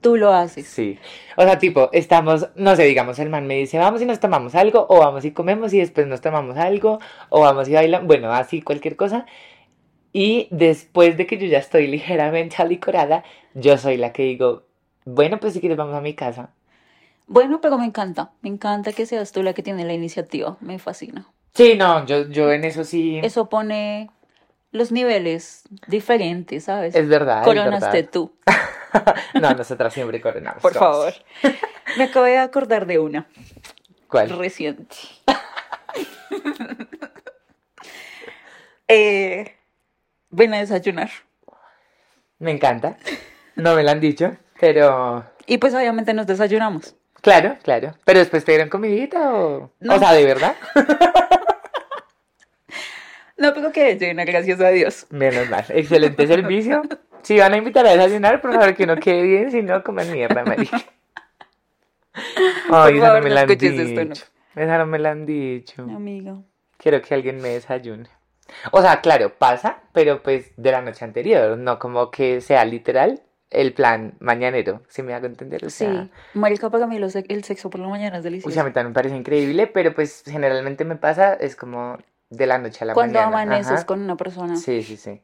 Tú 0.01 0.17
lo 0.17 0.33
haces. 0.33 0.67
Sí. 0.67 0.99
O 1.37 1.43
sea, 1.43 1.59
tipo, 1.59 1.91
estamos, 1.93 2.49
no 2.57 2.75
sé, 2.75 2.85
digamos, 2.85 3.19
el 3.19 3.29
man 3.29 3.47
me 3.47 3.57
dice, 3.57 3.79
vamos 3.79 4.03
y 4.03 4.07
nos 4.07 4.21
tomamos 4.21 4.55
algo, 4.55 4.87
o 4.89 4.99
vamos 4.99 5.25
y 5.25 5.33
comemos 5.33 5.73
y 5.75 5.79
después 5.79 6.07
nos 6.07 6.21
tomamos 6.21 6.57
algo, 6.57 6.99
o 7.29 7.41
vamos 7.41 7.69
y 7.69 7.75
bailamos, 7.75 8.07
bueno, 8.07 8.33
así 8.33 8.63
cualquier 8.63 8.97
cosa. 8.97 9.27
Y 10.13 10.49
después 10.51 11.17
de 11.17 11.27
que 11.27 11.39
yo 11.39 11.47
ya 11.47 11.59
estoy 11.59 11.87
ligeramente 11.89 12.57
alicorada, 12.59 13.25
yo 13.55 13.79
soy 13.79 13.97
la 13.97 14.13
que 14.13 14.23
digo, 14.25 14.65
bueno, 15.05 15.39
pues 15.41 15.55
si 15.55 15.61
quieres 15.61 15.79
vamos 15.79 15.95
a 15.95 16.01
mi 16.01 16.15
casa. 16.15 16.51
Bueno, 17.27 17.61
pero 17.61 17.79
me 17.79 17.87
encanta. 17.87 18.33
Me 18.43 18.51
encanta 18.51 18.93
que 18.93 19.07
seas 19.07 19.33
tú 19.33 19.43
la 19.43 19.55
que 19.55 19.63
tiene 19.63 19.85
la 19.85 19.95
iniciativa. 19.95 20.57
Me 20.61 20.79
fascina. 20.79 21.27
Sí, 21.55 21.77
no, 21.77 22.05
yo, 22.07 22.29
yo 22.29 22.53
en 22.53 22.65
eso 22.65 22.85
sí, 22.85 23.21
Eso 23.23 23.49
pone 23.49 24.11
los 24.71 24.91
niveles 24.91 25.65
diferentes, 25.87 26.65
¿sabes? 26.65 26.95
es 26.95 27.09
verdad, 27.09 27.41
es 27.41 27.45
Coronaste 27.45 27.97
verdad. 27.99 28.11
tú, 28.11 28.33
No, 29.41 29.55
nosotras 29.55 29.93
siempre 29.93 30.19
coronamos. 30.21 30.63
por 30.63 30.73
favor. 30.73 31.13
Me 31.99 32.05
acabo 32.05 32.25
de 32.25 32.39
acordar 32.39 32.87
de 32.87 32.99
una 32.99 33.27
¿Cuál? 34.09 34.31
reciente. 34.39 34.97
eh, 38.89 39.55
ven 40.31 40.55
a 40.55 40.59
desayunar. 40.59 41.11
Me 42.39 42.51
encanta. 42.51 42.97
No 43.57 43.75
me 43.75 43.83
lo 43.83 43.91
han 43.91 44.01
dicho, 44.01 44.37
pero 44.61 45.25
Y 45.47 45.59
pues 45.59 45.75
obviamente 45.75 46.15
nos 46.15 46.27
desayunamos. 46.27 46.95
claro, 47.21 47.57
claro. 47.63 47.95
Pero 48.05 48.19
después 48.21 48.45
te 48.45 48.53
dieron 48.53 48.69
comidita 48.69 49.35
o... 49.35 49.71
No. 49.81 49.95
O 49.95 49.99
sea, 49.99 50.13
¿de 50.13 50.25
verdad? 50.25 50.55
No, 53.37 53.53
pero 53.55 53.73
que 53.73 53.97
llena, 53.99 54.25
gracias 54.25 54.61
a 54.61 54.69
Dios. 54.69 55.07
Menos 55.11 55.49
mal. 55.51 55.65
Excelente 55.71 56.27
servicio. 56.29 56.83
Si 57.23 57.39
van 57.39 57.53
a 57.55 57.57
invitar 57.57 57.85
a 57.87 57.91
desayunar, 57.93 58.41
por 58.41 58.53
favor 58.53 58.75
que 58.77 58.87
no 58.87 58.97
quede 58.97 59.23
bien, 59.23 59.51
si 59.51 59.63
no 59.63 59.83
coman 59.83 60.13
mierda, 60.13 60.45
marica. 60.45 60.81
Ay, 62.71 62.99
esa 62.99 63.15
no 63.15 63.21
me 63.23 63.29
no 63.31 63.35
la 63.35 63.41
han 63.41 63.51
escuches 63.51 63.79
esto, 63.81 63.95
no. 64.05 64.11
dicho. 64.11 64.25
Esa 64.55 64.79
no 64.79 64.87
me 64.87 64.99
la 64.99 65.11
han 65.11 65.27
dicho. 65.27 65.83
Amiga. 65.83 66.37
Quiero 66.77 67.01
que 67.03 67.15
alguien 67.15 67.41
me 67.41 67.49
desayune. 67.49 68.09
O 68.71 68.83
sea, 68.83 69.01
claro, 69.01 69.33
pasa, 69.39 69.79
pero 69.93 70.23
pues 70.23 70.53
de 70.57 70.71
la 70.73 70.83
noche 70.83 71.05
anterior, 71.05 71.57
no 71.59 71.79
como 71.79 72.11
que 72.11 72.41
sea 72.41 72.65
literal 72.65 73.23
el 73.53 73.73
plan 73.75 74.15
mañanero, 74.21 74.83
si 74.89 75.03
me 75.03 75.15
hago 75.15 75.27
entender. 75.27 75.65
O 75.65 75.71
Sí, 75.71 75.85
sea, 75.85 76.09
marica, 76.35 76.71
para 76.71 76.87
mí 76.87 76.99
lo 76.99 77.09
se- 77.11 77.25
el 77.29 77.45
sexo 77.45 77.71
por 77.71 77.81
la 77.81 77.89
mañana 77.89 78.17
es 78.19 78.23
uy, 78.23 78.29
a 78.31 78.31
delicioso. 78.31 78.65
mí 78.65 78.73
también 78.73 78.89
me 78.89 78.95
parece 78.95 79.17
increíble, 79.17 79.67
pero 79.67 79.95
pues 79.95 80.23
generalmente 80.27 80.85
me 80.85 80.97
pasa, 80.97 81.35
es 81.35 81.55
como 81.57 81.99
de 82.31 82.47
la 82.47 82.59
noche 82.59 82.79
a 82.83 82.87
la 82.87 82.95
Cuando 82.95 83.19
mañana. 83.21 83.37
amaneces 83.37 83.73
ajá. 83.73 83.87
con 83.87 84.01
una 84.01 84.17
persona. 84.17 84.57
Sí, 84.57 84.83
sí, 84.83 84.97
sí. 84.97 85.21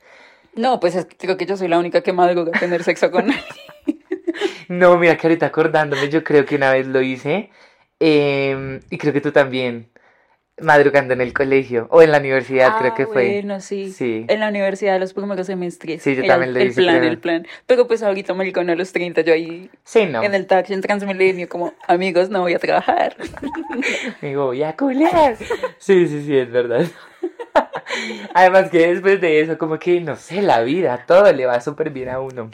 No, 0.55 0.81
pues 0.81 0.95
es 0.95 1.07
que 1.07 1.17
creo 1.17 1.37
que 1.37 1.47
yo 1.47 1.57
soy 1.57 1.69
la 1.69 1.79
única 1.79 2.03
que 2.03 2.13
madruga 2.13 2.53
a 2.55 2.59
tener 2.59 2.83
sexo 2.85 3.11
con 3.11 3.25
alguien. 3.31 3.45
No, 4.69 4.97
mira 4.99 5.17
que 5.17 5.27
ahorita 5.27 5.47
acordándome, 5.47 6.09
yo 6.11 6.23
creo 6.23 6.45
que 6.45 6.57
una 6.57 6.71
vez 6.73 6.87
lo 6.87 7.01
hice, 7.01 7.51
em, 8.01 8.81
y 8.91 8.99
creo 8.99 9.13
que 9.13 9.21
tú 9.21 9.33
también, 9.33 9.91
madrugando 10.61 11.15
en 11.15 11.21
el 11.21 11.33
colegio, 11.33 11.87
o 11.91 12.03
en 12.03 12.11
la 12.13 12.19
universidad 12.19 12.79
creo 12.79 12.93
Ah, 12.93 12.95
que 12.97 13.07
fue. 13.07 13.33
Bueno, 13.41 13.61
sí. 13.61 13.93
Sí. 13.93 14.25
En 14.29 14.41
la 14.41 14.49
universidad, 14.49 14.99
los 14.99 15.15
primeros 15.15 15.47
semestres. 15.47 16.03
Sí, 16.03 16.15
yo 16.15 16.23
era 16.25 16.35
también 16.35 16.55
lo 16.55 16.61
el 16.61 16.69
hice, 16.69 16.83
plan, 16.83 16.99
creo. 16.99 17.11
el 17.11 17.19
plan. 17.19 17.47
Pero 17.67 17.87
pues 17.87 18.03
ahorita, 18.03 18.35
maricón, 18.35 18.69
a 18.71 18.75
los 18.75 18.93
30, 18.93 19.21
yo 19.23 19.33
ahí 19.35 19.71
Sí, 19.85 20.07
no, 20.07 20.23
en 20.23 20.35
el 20.35 20.47
taxi 20.47 20.75
en 20.75 20.81
Transmilenio, 20.81 21.49
como, 21.49 21.73
amigos, 21.87 22.31
no 22.31 22.41
voy 22.41 22.55
a 22.55 22.59
trabajar. 22.59 23.17
me 24.23 24.37
voy 24.37 24.63
a 24.63 24.77
culiar. 24.77 25.37
Sí, 25.79 26.07
sí, 26.09 26.23
sí, 26.25 26.37
es 26.37 26.51
verdad. 26.51 26.87
Además 28.35 28.71
que 28.71 28.87
después 28.89 29.21
de 29.21 29.41
eso, 29.41 29.59
como 29.59 29.79
que, 29.79 30.01
no 30.01 30.17
sé, 30.17 30.43
la 30.43 30.61
vida, 30.63 31.05
todo 31.07 31.33
le 31.33 31.47
va 31.47 31.61
súper 31.61 31.91
bien 31.91 32.09
a 32.09 32.21
uno. 32.21 32.51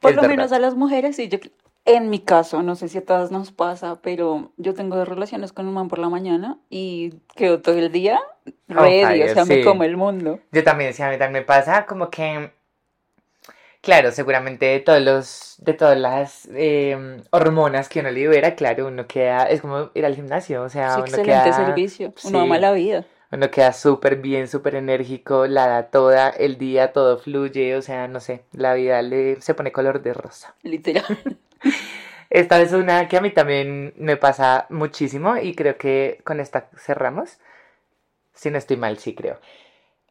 Por 0.00 0.10
Es 0.10 0.16
lo 0.16 0.22
verdad. 0.22 0.36
menos 0.36 0.52
a 0.52 0.58
las 0.58 0.74
mujeres, 0.74 1.16
sí, 1.16 1.28
yo, 1.28 1.38
en 1.86 2.08
mi 2.10 2.20
caso, 2.20 2.62
no 2.62 2.76
sé 2.76 2.88
si 2.88 2.98
a 2.98 3.04
todas 3.04 3.30
nos 3.30 3.52
pasa, 3.52 4.00
pero 4.02 4.52
yo 4.56 4.74
tengo 4.74 4.96
dos 4.96 5.08
relaciones 5.08 5.52
con 5.52 5.66
un 5.68 5.74
man 5.74 5.88
por 5.88 5.98
la 5.98 6.08
mañana 6.08 6.58
y 6.70 7.14
quedo 7.36 7.60
todo 7.60 7.76
el 7.78 7.92
día 7.92 8.20
ready, 8.68 9.22
o 9.22 9.28
sea, 9.28 9.44
me 9.44 9.60
como 9.60 9.84
el 9.84 9.96
mundo. 9.96 10.40
Yo 10.52 10.64
también, 10.64 10.94
sí, 10.94 11.02
a 11.02 11.10
mí 11.10 11.18
también 11.18 11.42
me 11.42 11.46
pasa 11.46 11.84
como 11.86 12.10
que, 12.10 12.52
claro, 13.80 14.10
seguramente 14.12 14.66
de 14.66 14.80
todos 14.80 15.02
los, 15.02 15.54
de 15.58 15.74
todas 15.74 15.98
las 15.98 16.48
eh, 16.52 17.18
hormonas 17.30 17.88
que 17.88 18.00
uno 18.00 18.10
libera, 18.10 18.54
claro, 18.54 18.86
uno 18.86 19.06
queda, 19.06 19.44
es 19.44 19.60
como 19.60 19.90
ir 19.94 20.06
al 20.06 20.14
gimnasio, 20.14 20.62
o 20.62 20.68
sea, 20.68 20.96
Sí, 20.96 21.00
uno 21.00 21.04
excelente 21.06 21.22
queda, 21.22 21.52
servicio, 21.52 22.14
uno 22.22 22.38
sí. 22.38 22.38
ama 22.40 22.58
la 22.58 22.72
vida, 22.72 23.06
uno 23.32 23.50
queda 23.50 23.72
súper 23.72 24.16
bien, 24.16 24.48
súper 24.48 24.76
enérgico, 24.76 25.46
la 25.46 25.66
da 25.68 25.90
toda, 25.90 26.30
el 26.30 26.56
día 26.58 26.92
todo 26.92 27.18
fluye, 27.18 27.76
o 27.76 27.82
sea, 27.82 28.08
no 28.08 28.20
sé, 28.20 28.44
la 28.52 28.74
vida 28.74 29.02
le, 29.02 29.40
se 29.40 29.54
pone 29.54 29.72
color 29.72 30.02
de 30.02 30.14
rosa. 30.14 30.54
literal. 30.62 31.04
Esta 32.30 32.60
es 32.60 32.72
una 32.72 33.08
que 33.08 33.16
a 33.16 33.20
mí 33.20 33.30
también 33.30 33.92
me 33.96 34.16
pasa 34.16 34.66
muchísimo 34.70 35.36
y 35.36 35.54
creo 35.54 35.76
que 35.76 36.20
con 36.24 36.40
esta 36.40 36.68
cerramos. 36.76 37.38
Si 38.34 38.50
no 38.50 38.58
estoy 38.58 38.76
mal, 38.76 38.98
sí 38.98 39.14
creo. 39.14 39.38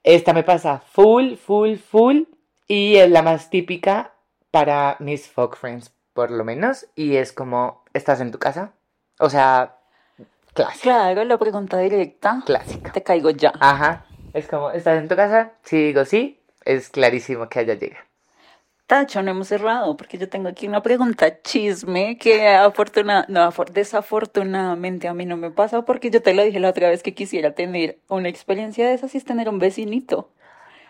Esta 0.03 0.33
me 0.33 0.43
pasa 0.43 0.79
full, 0.79 1.35
full, 1.35 1.75
full 1.77 2.23
y 2.67 2.95
es 2.97 3.09
la 3.09 3.21
más 3.21 3.49
típica 3.49 4.13
para 4.51 4.95
mis 4.99 5.27
folk 5.29 5.57
friends, 5.57 5.91
por 6.13 6.31
lo 6.31 6.43
menos. 6.43 6.87
Y 6.95 7.15
es 7.15 7.33
como, 7.33 7.83
¿estás 7.93 8.21
en 8.21 8.31
tu 8.31 8.39
casa? 8.39 8.73
O 9.19 9.29
sea, 9.29 9.75
clásica, 10.53 10.83
Claro, 10.83 11.23
la 11.23 11.37
pregunta 11.37 11.77
directa, 11.79 12.41
clásica. 12.45 12.91
te 12.91 13.03
caigo 13.03 13.29
ya. 13.31 13.53
Ajá, 13.59 14.05
es 14.33 14.47
como, 14.47 14.71
¿estás 14.71 14.97
en 14.99 15.07
tu 15.07 15.15
casa? 15.15 15.53
Si 15.63 15.77
digo 15.77 16.05
sí, 16.05 16.39
es 16.65 16.89
clarísimo 16.89 17.49
que 17.49 17.59
allá 17.59 17.73
llega. 17.75 18.05
Tacho, 18.93 19.23
no 19.23 19.31
hemos 19.31 19.47
cerrado, 19.47 19.97
porque 19.97 20.19
yo 20.19 20.29
tengo 20.29 20.47
aquí 20.49 20.67
una 20.67 20.83
pregunta 20.83 21.41
chisme 21.41 22.15
que 22.19 22.47
afortuna- 22.49 23.25
no, 23.27 23.39
afor- 23.49 23.71
desafortunadamente 23.71 25.07
a 25.07 25.15
mí 25.15 25.25
no 25.25 25.35
me 25.35 25.49
pasa, 25.49 25.81
porque 25.81 26.11
yo 26.11 26.21
te 26.21 26.35
lo 26.35 26.43
dije 26.43 26.59
la 26.59 26.69
otra 26.69 26.89
vez 26.89 27.01
que 27.01 27.15
quisiera 27.15 27.55
tener 27.55 27.97
una 28.07 28.29
experiencia 28.29 28.87
de 28.87 28.93
esas 28.93 29.15
y 29.15 29.17
es 29.17 29.25
tener 29.25 29.49
un 29.49 29.57
vecinito. 29.57 30.29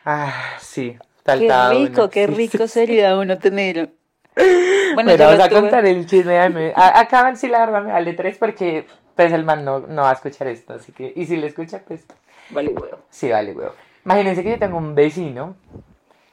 Ah, 0.04 0.34
sí, 0.60 0.98
Qué 1.24 1.24
faltaba 1.24 1.70
rico, 1.70 2.02
uno. 2.02 2.10
qué 2.10 2.28
rico 2.28 2.68
sería 2.68 3.18
uno 3.18 3.38
tener. 3.40 3.94
Bueno, 4.96 5.12
yo 5.16 5.18
vamos 5.20 5.40
a 5.40 5.48
tuve. 5.48 5.62
contar 5.62 5.86
el 5.86 6.06
chisme. 6.06 6.38
a- 6.76 7.00
Acaban, 7.00 7.38
sí, 7.38 7.48
la 7.48 7.60
verdad 7.60 7.84
me 7.84 7.94
vale 7.94 8.12
tres 8.16 8.38
porque 8.38 8.86
pues 9.16 9.32
el 9.32 9.46
man 9.46 9.64
no, 9.64 9.80
no 9.80 10.02
va 10.02 10.10
a 10.10 10.14
escuchar 10.14 10.48
esto, 10.48 10.74
así 10.74 10.92
que, 10.92 11.14
y 11.16 11.26
si 11.26 11.38
le 11.38 11.48
escucha, 11.48 11.82
pues 11.88 12.06
Vale, 12.50 12.68
huevo. 12.72 12.98
sí, 13.10 13.30
vale, 13.32 13.54
huevo. 13.54 13.72
Imagínense 14.04 14.44
que 14.44 14.50
yo 14.52 14.60
tengo 14.60 14.78
un 14.78 14.94
vecino, 14.94 15.56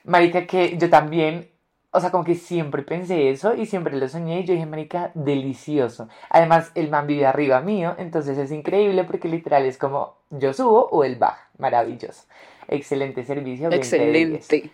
marica, 0.05 0.47
que 0.47 0.77
yo 0.77 0.91
también, 0.91 1.50
o 1.93 2.01
sea, 2.01 2.11
como 2.11 2.25
que 2.25 2.35
siempre 2.37 2.83
pensé 2.83 3.31
eso 3.31 3.55
y 3.55 3.67
siempre 3.67 3.97
lo 3.97 4.09
soñé 4.09 4.41
y 4.41 4.45
yo 4.45 4.55
dije, 4.55 4.67
marica, 4.67 5.11
delicioso. 5.15 6.09
Además, 6.29 6.71
el 6.75 6.89
man 6.91 7.07
vive 7.07 7.27
arriba 7.27 7.61
mío, 7.61 7.95
entonces 7.99 8.39
es 8.39 8.53
increíble 8.53 9.05
porque 9.05 9.29
literal 9.29 9.65
es 9.67 9.77
como 9.79 10.15
yo 10.31 10.53
subo 10.53 10.87
o 10.91 11.05
él 11.05 11.17
baja, 11.17 11.49
maravilloso. 11.59 12.25
Excelente 12.69 13.25
servicio. 13.25 13.71
20 13.71 14.03
de 14.03 14.13
10. 14.13 14.31
Excelente. 14.35 14.73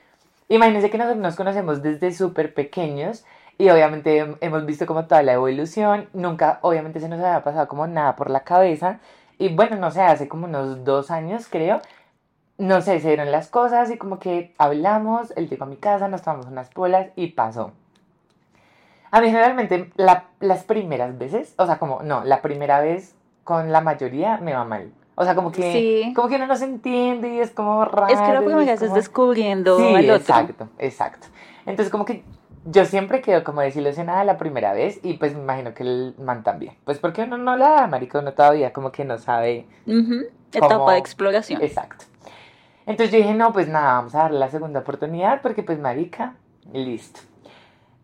Imagínense 0.48 0.90
que 0.90 0.98
nosotros 0.98 1.22
nos 1.22 1.36
conocemos 1.36 1.82
desde 1.82 2.12
súper 2.12 2.54
pequeños 2.54 3.24
y 3.58 3.68
obviamente 3.70 4.22
hem- 4.24 4.36
hemos 4.40 4.64
visto 4.66 4.86
como 4.86 5.06
toda 5.06 5.22
la 5.22 5.32
evolución. 5.32 6.08
Nunca, 6.12 6.58
obviamente, 6.62 7.00
se 7.00 7.08
nos 7.08 7.18
había 7.20 7.42
pasado 7.42 7.66
como 7.68 7.86
nada 7.86 8.14
por 8.16 8.30
la 8.30 8.40
cabeza. 8.44 9.00
Y 9.38 9.48
bueno, 9.54 9.76
no 9.76 9.90
sé, 9.90 10.02
hace 10.02 10.28
como 10.28 10.46
unos 10.46 10.84
dos 10.84 11.10
años, 11.10 11.48
creo. 11.50 11.80
No 12.58 12.80
sé, 12.80 13.00
se 13.00 13.08
dieron 13.08 13.30
las 13.30 13.48
cosas 13.48 13.90
y 13.90 13.98
como 13.98 14.18
que 14.18 14.54
hablamos, 14.56 15.32
él 15.36 15.48
llegó 15.48 15.64
a 15.64 15.68
mi 15.68 15.76
casa, 15.76 16.08
nos 16.08 16.22
tomamos 16.22 16.46
unas 16.46 16.70
polas 16.70 17.08
y 17.14 17.28
pasó. 17.28 17.72
A 19.10 19.20
mí 19.20 19.26
generalmente 19.28 19.90
la- 19.96 20.24
las 20.40 20.64
primeras 20.64 21.16
veces, 21.18 21.54
o 21.58 21.66
sea, 21.66 21.78
como, 21.78 22.02
no, 22.02 22.24
la 22.24 22.42
primera 22.42 22.80
vez 22.80 23.14
con 23.44 23.72
la 23.72 23.80
mayoría 23.80 24.38
me 24.38 24.54
va 24.54 24.64
mal. 24.64 24.90
O 25.14 25.24
sea, 25.24 25.34
como 25.34 25.52
que, 25.52 25.72
Sí. 25.72 26.12
como 26.14 26.28
que 26.28 26.38
no 26.38 26.56
se 26.56 26.64
entiende 26.64 27.28
y 27.34 27.40
es 27.40 27.50
como 27.50 27.84
raro. 27.84 28.12
Es 28.12 28.20
que 28.20 28.32
la 28.32 28.40
y 28.40 28.44
primera 28.44 28.56
vez 28.72 28.82
es 28.82 28.88
como- 28.88 28.94
descubriendo 28.96 29.78
Sí, 29.78 29.94
al 29.94 30.04
otro. 30.10 30.16
exacto, 30.16 30.68
exacto. 30.78 31.26
Entonces 31.66 31.90
como 31.90 32.04
que 32.04 32.22
yo 32.64 32.84
siempre 32.84 33.20
quedo 33.22 33.44
como 33.44 33.60
desilusionada 33.60 34.24
la 34.24 34.36
primera 34.38 34.72
vez 34.72 34.98
y 35.02 35.14
pues 35.14 35.34
me 35.34 35.40
imagino 35.42 35.72
que 35.72 35.84
el 35.84 36.14
man 36.18 36.42
también. 36.42 36.74
Pues 36.84 36.98
porque 36.98 37.22
uno 37.22 37.38
no 37.38 37.56
la 37.56 37.68
da, 37.70 37.86
marico, 37.86 38.18
uno 38.18 38.32
todavía 38.32 38.72
como 38.72 38.92
que 38.92 39.04
no 39.04 39.18
sabe 39.18 39.66
Ujú, 39.86 40.24
Etapa 40.52 40.92
de 40.92 40.98
exploración. 40.98 41.62
exacto. 41.62 42.04
Entonces 42.86 43.12
yo 43.12 43.18
dije, 43.18 43.34
no, 43.34 43.52
pues 43.52 43.68
nada, 43.68 43.94
vamos 43.94 44.14
a 44.14 44.22
darle 44.22 44.38
la 44.38 44.48
segunda 44.48 44.80
oportunidad 44.80 45.42
porque 45.42 45.64
pues 45.64 45.78
marica, 45.80 46.36
listo. 46.72 47.20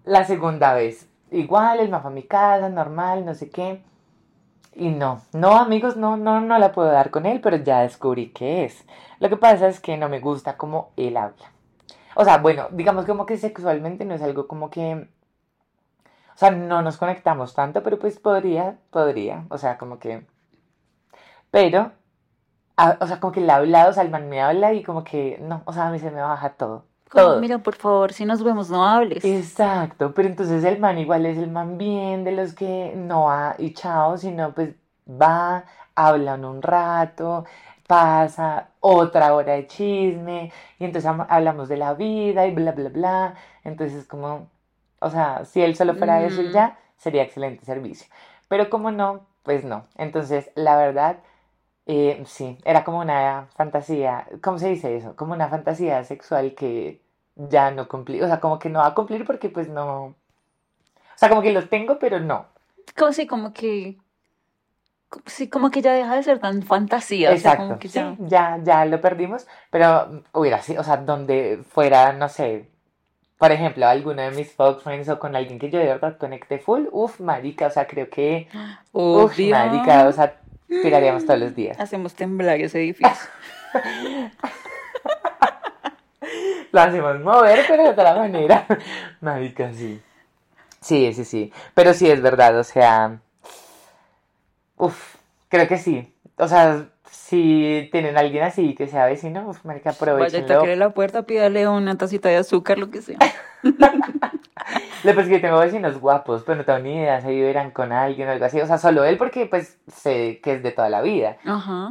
La 0.05 0.25
segunda 0.25 0.75
vez, 0.75 1.09
igual, 1.31 1.79
el 1.79 1.89
fue 1.89 1.99
a 1.99 2.11
mi 2.11 2.25
casa, 2.25 2.69
normal, 2.69 3.25
no 3.25 3.35
sé 3.35 3.49
qué. 3.49 3.83
Y 4.75 4.89
no, 4.89 5.21
no 5.33 5.57
amigos, 5.57 5.97
no, 5.97 6.17
no, 6.17 6.41
no 6.41 6.59
la 6.59 6.73
puedo 6.73 6.91
dar 6.91 7.11
con 7.11 7.27
él, 7.27 7.41
pero 7.41 7.57
ya 7.59 7.83
descubrí 7.83 8.31
qué 8.31 8.65
es. 8.65 8.85
Lo 9.21 9.29
que 9.29 9.37
pasa 9.37 9.69
es 9.69 9.81
que 9.81 9.97
no 9.97 10.09
me 10.09 10.19
gusta 10.19 10.57
cómo 10.57 10.91
él 10.97 11.17
habla. 11.17 11.53
O 12.17 12.25
sea, 12.25 12.39
bueno, 12.39 12.69
digamos 12.73 13.05
como 13.07 13.25
que 13.27 13.37
sexualmente 13.37 14.05
no 14.05 14.15
es 14.15 14.23
algo 14.23 14.49
como 14.49 14.71
que... 14.71 15.09
O 16.35 16.39
sea, 16.39 16.51
no 16.51 16.83
nos 16.83 16.97
conectamos 16.97 17.55
tanto, 17.55 17.83
pero 17.83 17.99
pues 17.99 18.19
podría, 18.19 18.79
podría. 18.91 19.45
O 19.51 19.59
sea, 19.59 19.79
como 19.79 19.99
que... 19.99 20.27
Pero, 21.51 21.93
a- 22.87 22.99
o 23.01 23.07
sea, 23.07 23.21
como 23.21 23.33
que 23.33 23.41
le 23.41 23.53
ha 23.53 23.57
hablado, 23.57 23.91
o 23.91 23.93
sea, 23.93 24.03
el 24.03 24.11
man 24.11 24.29
me 24.29 24.41
habla 24.43 24.73
y 24.73 24.83
como 24.83 25.05
que, 25.05 25.39
no, 25.41 25.63
o 25.67 25.73
sea, 25.73 25.89
a 25.89 25.91
mí 25.91 25.99
se 25.99 26.11
me 26.11 26.21
baja 26.23 26.51
todo. 26.51 26.85
Como, 27.11 27.25
Todo. 27.27 27.41
mira, 27.41 27.59
por 27.59 27.75
favor, 27.77 28.13
si 28.13 28.25
nos 28.25 28.43
vemos, 28.43 28.71
no 28.71 28.85
hables. 28.87 29.25
Exacto, 29.25 30.15
pero 30.15 30.29
entonces 30.29 30.65
el 30.65 30.79
man 30.81 30.99
igual 30.99 31.27
es 31.27 31.37
el 31.39 31.51
man 31.51 31.77
bien 31.79 32.25
de 32.25 32.33
los 32.33 32.55
que 32.55 32.95
no 32.97 33.25
va 33.27 33.55
y 33.59 33.73
chao, 33.75 34.17
sino 34.17 34.53
pues 34.55 34.75
va, 35.07 35.65
hablan 35.95 36.45
un 36.45 36.63
rato, 36.63 37.45
pasa 37.87 38.69
otra 38.81 39.35
hora 39.35 39.53
de 39.55 39.67
chisme 39.67 40.51
y 40.79 40.85
entonces 40.87 41.07
am- 41.09 41.27
hablamos 41.29 41.69
de 41.69 41.77
la 41.77 41.93
vida 41.95 42.47
y 42.47 42.55
bla, 42.55 42.73
bla, 42.73 42.89
bla. 42.89 43.35
Entonces 43.65 44.07
como, 44.07 44.49
o 45.01 45.11
sea, 45.11 45.45
si 45.45 45.63
él 45.63 45.77
solo 45.77 45.95
fuera 45.95 46.23
eso 46.23 46.41
y 46.41 46.45
Ujú. 46.47 46.55
ya, 46.55 46.79
sería 46.97 47.23
excelente 47.23 47.65
servicio. 47.67 48.07
Pero 48.49 48.71
como 48.71 48.91
no, 48.91 49.21
pues 49.43 49.65
no. 49.65 49.85
Entonces, 49.97 50.51
la 50.55 50.77
verdad, 50.77 51.17
eh, 51.87 52.23
sí, 52.27 52.59
era 52.65 52.85
como 52.85 53.01
una 53.01 53.49
fantasía, 53.57 54.27
¿cómo 54.43 54.59
se 54.59 54.69
dice 54.69 54.97
eso? 54.97 55.17
Como 55.17 55.33
una 55.33 55.49
fantasía 55.49 56.05
sexual 56.05 56.55
que 56.55 57.01
ya 57.37 57.71
no 57.71 57.89
cumplí, 57.89 58.23
o 58.23 58.27
sea, 58.27 58.41
como 58.41 58.59
que 58.59 58.69
no 58.69 58.81
va 58.81 58.89
a 58.89 58.95
cumplir 58.95 59.25
porque 59.25 59.49
pues 59.49 59.69
no, 59.69 60.15
o 61.15 61.25
sea, 61.25 61.29
como 61.29 61.43
que 61.43 61.53
los 61.53 61.69
tengo, 61.69 61.99
pero 62.01 62.19
no. 62.19 62.47
Como 62.97 63.13
sí, 63.13 63.27
como 63.29 63.53
que. 63.53 63.97
Sí, 65.27 65.49
como 65.49 65.71
que 65.71 65.83
ya 65.83 65.93
deja 65.93 66.17
de 66.17 66.23
ser 66.23 66.39
tan 66.41 66.63
fantasía. 66.63 67.29
O 67.29 67.37
sea, 67.37 67.53
Exacto, 67.53 67.63
como 67.63 67.79
que 67.79 67.89
sí, 67.89 67.99
ya. 67.99 68.17
ya, 68.19 68.61
ya 68.63 68.85
lo 68.87 69.01
perdimos, 69.01 69.47
pero 69.71 70.23
hubiera 70.33 70.61
sido, 70.63 70.81
o 70.81 70.85
sea, 70.85 70.97
donde 70.97 71.63
fuera, 71.69 72.13
no 72.15 72.29
sé, 72.29 72.71
por 73.39 73.53
ejemplo, 73.53 73.87
alguno 73.87 74.23
de 74.23 74.31
mis 74.31 74.53
folk 74.53 74.81
friends 74.81 75.09
o 75.11 75.19
con 75.19 75.37
alguien 75.37 75.61
que 75.61 75.71
yo 75.71 75.79
de 75.79 75.87
verdad 75.87 76.17
conecté 76.17 76.59
full, 76.59 76.87
uff, 76.91 77.21
marica, 77.21 77.67
o 77.67 77.71
sea, 77.71 77.87
creo 77.87 78.09
que, 78.09 78.49
uff, 78.93 79.39
marica, 79.39 80.09
o 80.09 80.13
sea, 80.13 80.41
tiraríamos 80.83 81.27
todos 81.27 81.41
los 81.41 81.55
días. 81.55 81.79
Hacemos 81.79 82.15
temblar 82.15 82.59
ese 82.61 82.79
edificio. 82.79 83.13
Lo 86.73 86.81
hacemos 86.81 87.21
mover, 87.21 87.65
pero 87.69 87.85
de 87.85 87.91
otra 87.91 88.15
manera. 88.15 88.67
Marica, 89.21 89.73
sí. 89.73 90.01
Sí, 90.81 91.13
sí, 91.13 91.25
sí. 91.25 91.53
Pero 91.75 91.93
sí 91.95 92.11
es 92.11 92.21
verdad, 92.23 92.59
o 92.59 92.65
sea. 92.65 93.19
Uf, 94.77 95.17
creo 95.49 95.69
que 95.69 95.79
sí. 95.79 96.13
o 96.37 96.49
sea, 96.49 96.87
si 97.11 97.89
tienen 97.93 98.17
alguien 98.17 98.43
así 98.43 98.75
que 98.75 98.89
sea 98.89 99.07
vecino, 99.07 99.45
pues, 99.45 99.65
marica, 99.65 99.91
Vaya, 99.91 99.97
aprovechenlo. 100.13 100.59
toque 100.61 100.77
la 100.77 100.91
puerta, 100.91 101.23
pídale 101.25 101.69
una 101.69 101.97
tacita 101.99 102.29
de 102.31 102.37
azúcar, 102.37 102.79
lo 102.79 102.91
que 102.91 103.03
sea. 103.03 103.19
Lo 105.05 105.15
pues 105.15 105.29
que 105.29 105.41
tengo 105.41 105.59
vecinos 105.59 105.99
guapos, 106.01 106.43
pero 106.45 106.59
no 106.59 106.65
tengo 106.65 106.79
ni 106.79 106.97
idea 106.97 107.21
si 107.21 107.29
vivirán 107.29 107.71
con 107.73 107.93
alguien 107.93 108.29
o 108.29 108.33
algo 108.33 108.45
así. 108.45 108.61
O 108.61 108.67
sea, 108.67 108.79
solo 108.79 109.05
él 109.05 109.17
porque 109.17 109.47
pues 109.47 109.79
sé 109.89 110.41
que 110.43 110.55
es 110.55 110.63
de 110.63 110.71
toda 110.71 110.89
la 110.89 111.03
vida. 111.03 111.37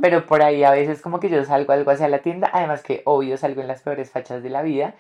Pero 0.02 0.26
por 0.26 0.42
ahí 0.42 0.64
a 0.64 0.72
veces 0.72 1.02
como 1.02 1.20
que 1.20 1.30
yo 1.30 1.44
salgo 1.44 1.74
algo 1.74 1.92
hacia 1.92 2.08
la 2.08 2.20
tienda, 2.20 2.50
además 2.54 2.84
que 2.84 3.02
obvio 3.06 3.38
salgo 3.38 3.62
en 3.62 3.68
las 3.68 3.82
peores 3.82 4.12
fachas 4.12 4.44
de 4.44 4.50
la 4.50 4.62
vida, 4.62 4.96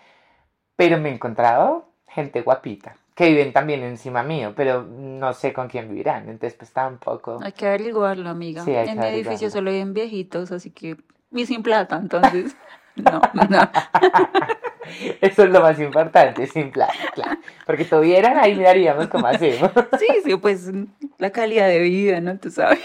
pero 0.75 0.97
me 0.97 1.09
he 1.09 1.13
encontrado 1.13 1.85
gente 2.07 2.41
guapita, 2.41 2.97
que 3.15 3.29
viven 3.29 3.53
también 3.53 3.83
encima 3.83 4.23
mío, 4.23 4.53
pero 4.55 4.83
no 4.83 5.33
sé 5.33 5.53
con 5.53 5.69
quién 5.69 5.87
vivirán, 5.89 6.27
entonces 6.27 6.55
pues 6.57 6.73
tampoco. 6.73 7.39
Hay 7.41 7.53
que 7.53 7.67
averiguarlo, 7.67 8.29
amiga. 8.29 8.63
Sí, 8.65 8.73
en 8.73 8.99
mi 8.99 9.05
edificio 9.05 9.49
solo 9.49 9.71
viven 9.71 9.93
viejitos, 9.93 10.51
así 10.51 10.71
que. 10.71 10.97
Y 11.31 11.45
sin 11.45 11.63
plata, 11.63 11.97
entonces. 11.97 12.55
No, 12.93 13.21
no. 13.49 13.59
Eso 15.21 15.43
es 15.43 15.49
lo 15.49 15.61
más 15.61 15.79
importante, 15.79 16.47
sin 16.47 16.71
plata, 16.71 16.93
claro. 17.13 17.39
Porque 17.65 17.85
tuvieran, 17.85 18.37
ahí 18.37 18.55
miraríamos 18.55 19.07
cómo 19.07 19.27
hacemos. 19.27 19.71
Sí, 19.99 20.07
sí, 20.25 20.35
pues 20.37 20.69
la 21.17 21.31
calidad 21.31 21.67
de 21.67 21.79
vida, 21.79 22.19
¿no? 22.21 22.37
Tú 22.37 22.49
sabes. 22.49 22.79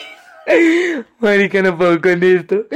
Marica, 1.19 1.63
no 1.63 1.77
puedo 1.77 2.01
con 2.01 2.23
esto. 2.23 2.67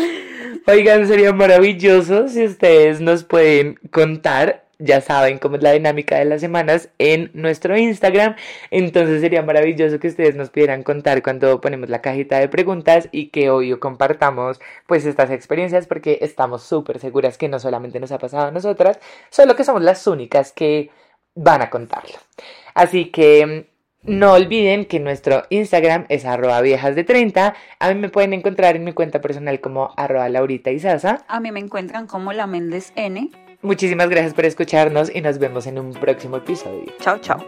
Oigan, 0.67 1.07
sería 1.07 1.33
maravilloso 1.33 2.29
si 2.29 2.45
ustedes 2.45 3.01
nos 3.01 3.25
pueden 3.25 3.79
contar. 3.91 4.65
Ya 4.81 5.03
saben 5.03 5.39
cómo 5.39 5.57
es 5.57 5.63
la 5.63 5.73
dinámica 5.73 6.19
de 6.19 6.25
las 6.25 6.41
semanas 6.41 6.89
en 6.99 7.31
nuestro 7.35 7.77
Instagram. 7.77 8.35
Entonces 8.71 9.21
sería 9.21 9.43
maravilloso 9.43 10.01
que 10.01 10.09
ustedes 10.09 10.35
nos 10.37 10.49
pudieran 10.49 10.83
contar 10.83 11.23
cuando 11.23 11.61
ponemos 11.61 11.91
la 11.91 12.01
cajita 12.01 12.39
de 12.39 12.49
preguntas 12.49 13.09
y 13.13 13.29
que 13.29 13.51
obvio 13.51 13.79
compartamos 13.79 14.59
pues 14.87 15.05
estas 15.05 15.31
experiencias 15.31 15.87
porque 15.87 16.19
estamos 16.23 16.63
súper 16.63 16.99
seguras 16.99 17.37
que 17.37 17.49
no 17.49 17.59
solamente 17.59 18.01
nos 18.01 18.11
ha 18.11 18.19
pasado 18.19 18.49
a 18.49 18.51
nosotras, 18.51 18.99
solo 19.29 19.55
que 19.55 19.65
somos 19.65 19.83
las 19.83 20.07
únicas 20.07 20.53
que 20.53 20.91
van 21.35 21.61
a 21.61 21.71
contarlo. 21.71 22.17
Así 22.75 23.11
que 23.11 23.67
mm, 24.05 24.11
no 24.11 24.33
olviden 24.33 24.87
que 24.87 24.99
nuestro 24.99 25.45
Instagram 25.51 26.07
es 26.09 26.25
arroba 26.25 26.61
viejas 26.63 26.97
de 26.97 27.05
30. 27.05 27.55
A 27.79 27.89
mí 27.93 28.01
me 28.01 28.09
pueden 28.09 28.33
encontrar 28.33 28.77
en 28.77 28.85
mi 28.85 28.93
cuenta 28.93 29.21
personal 29.21 29.61
como 29.61 29.93
arroba 29.97 30.29
laurita 30.31 30.71
y 30.71 30.81
sasa. 30.81 31.25
A 31.29 31.39
mí 31.41 31.53
me 31.53 31.61
encuentran 31.61 32.07
como 32.07 32.33
la 32.33 32.47
Méndez 32.47 32.93
N. 32.97 33.31
Muchísimas 33.63 34.09
gracias 34.09 34.33
por 34.33 34.47
escucharnos 34.47 35.15
y 35.15 35.21
nos 35.21 35.39
vemos 35.39 35.67
en 35.67 35.79
un 35.79 35.93
próximo 35.93 36.39
episodio. 36.39 36.93
Chao, 37.01 37.19
chao. 37.19 37.45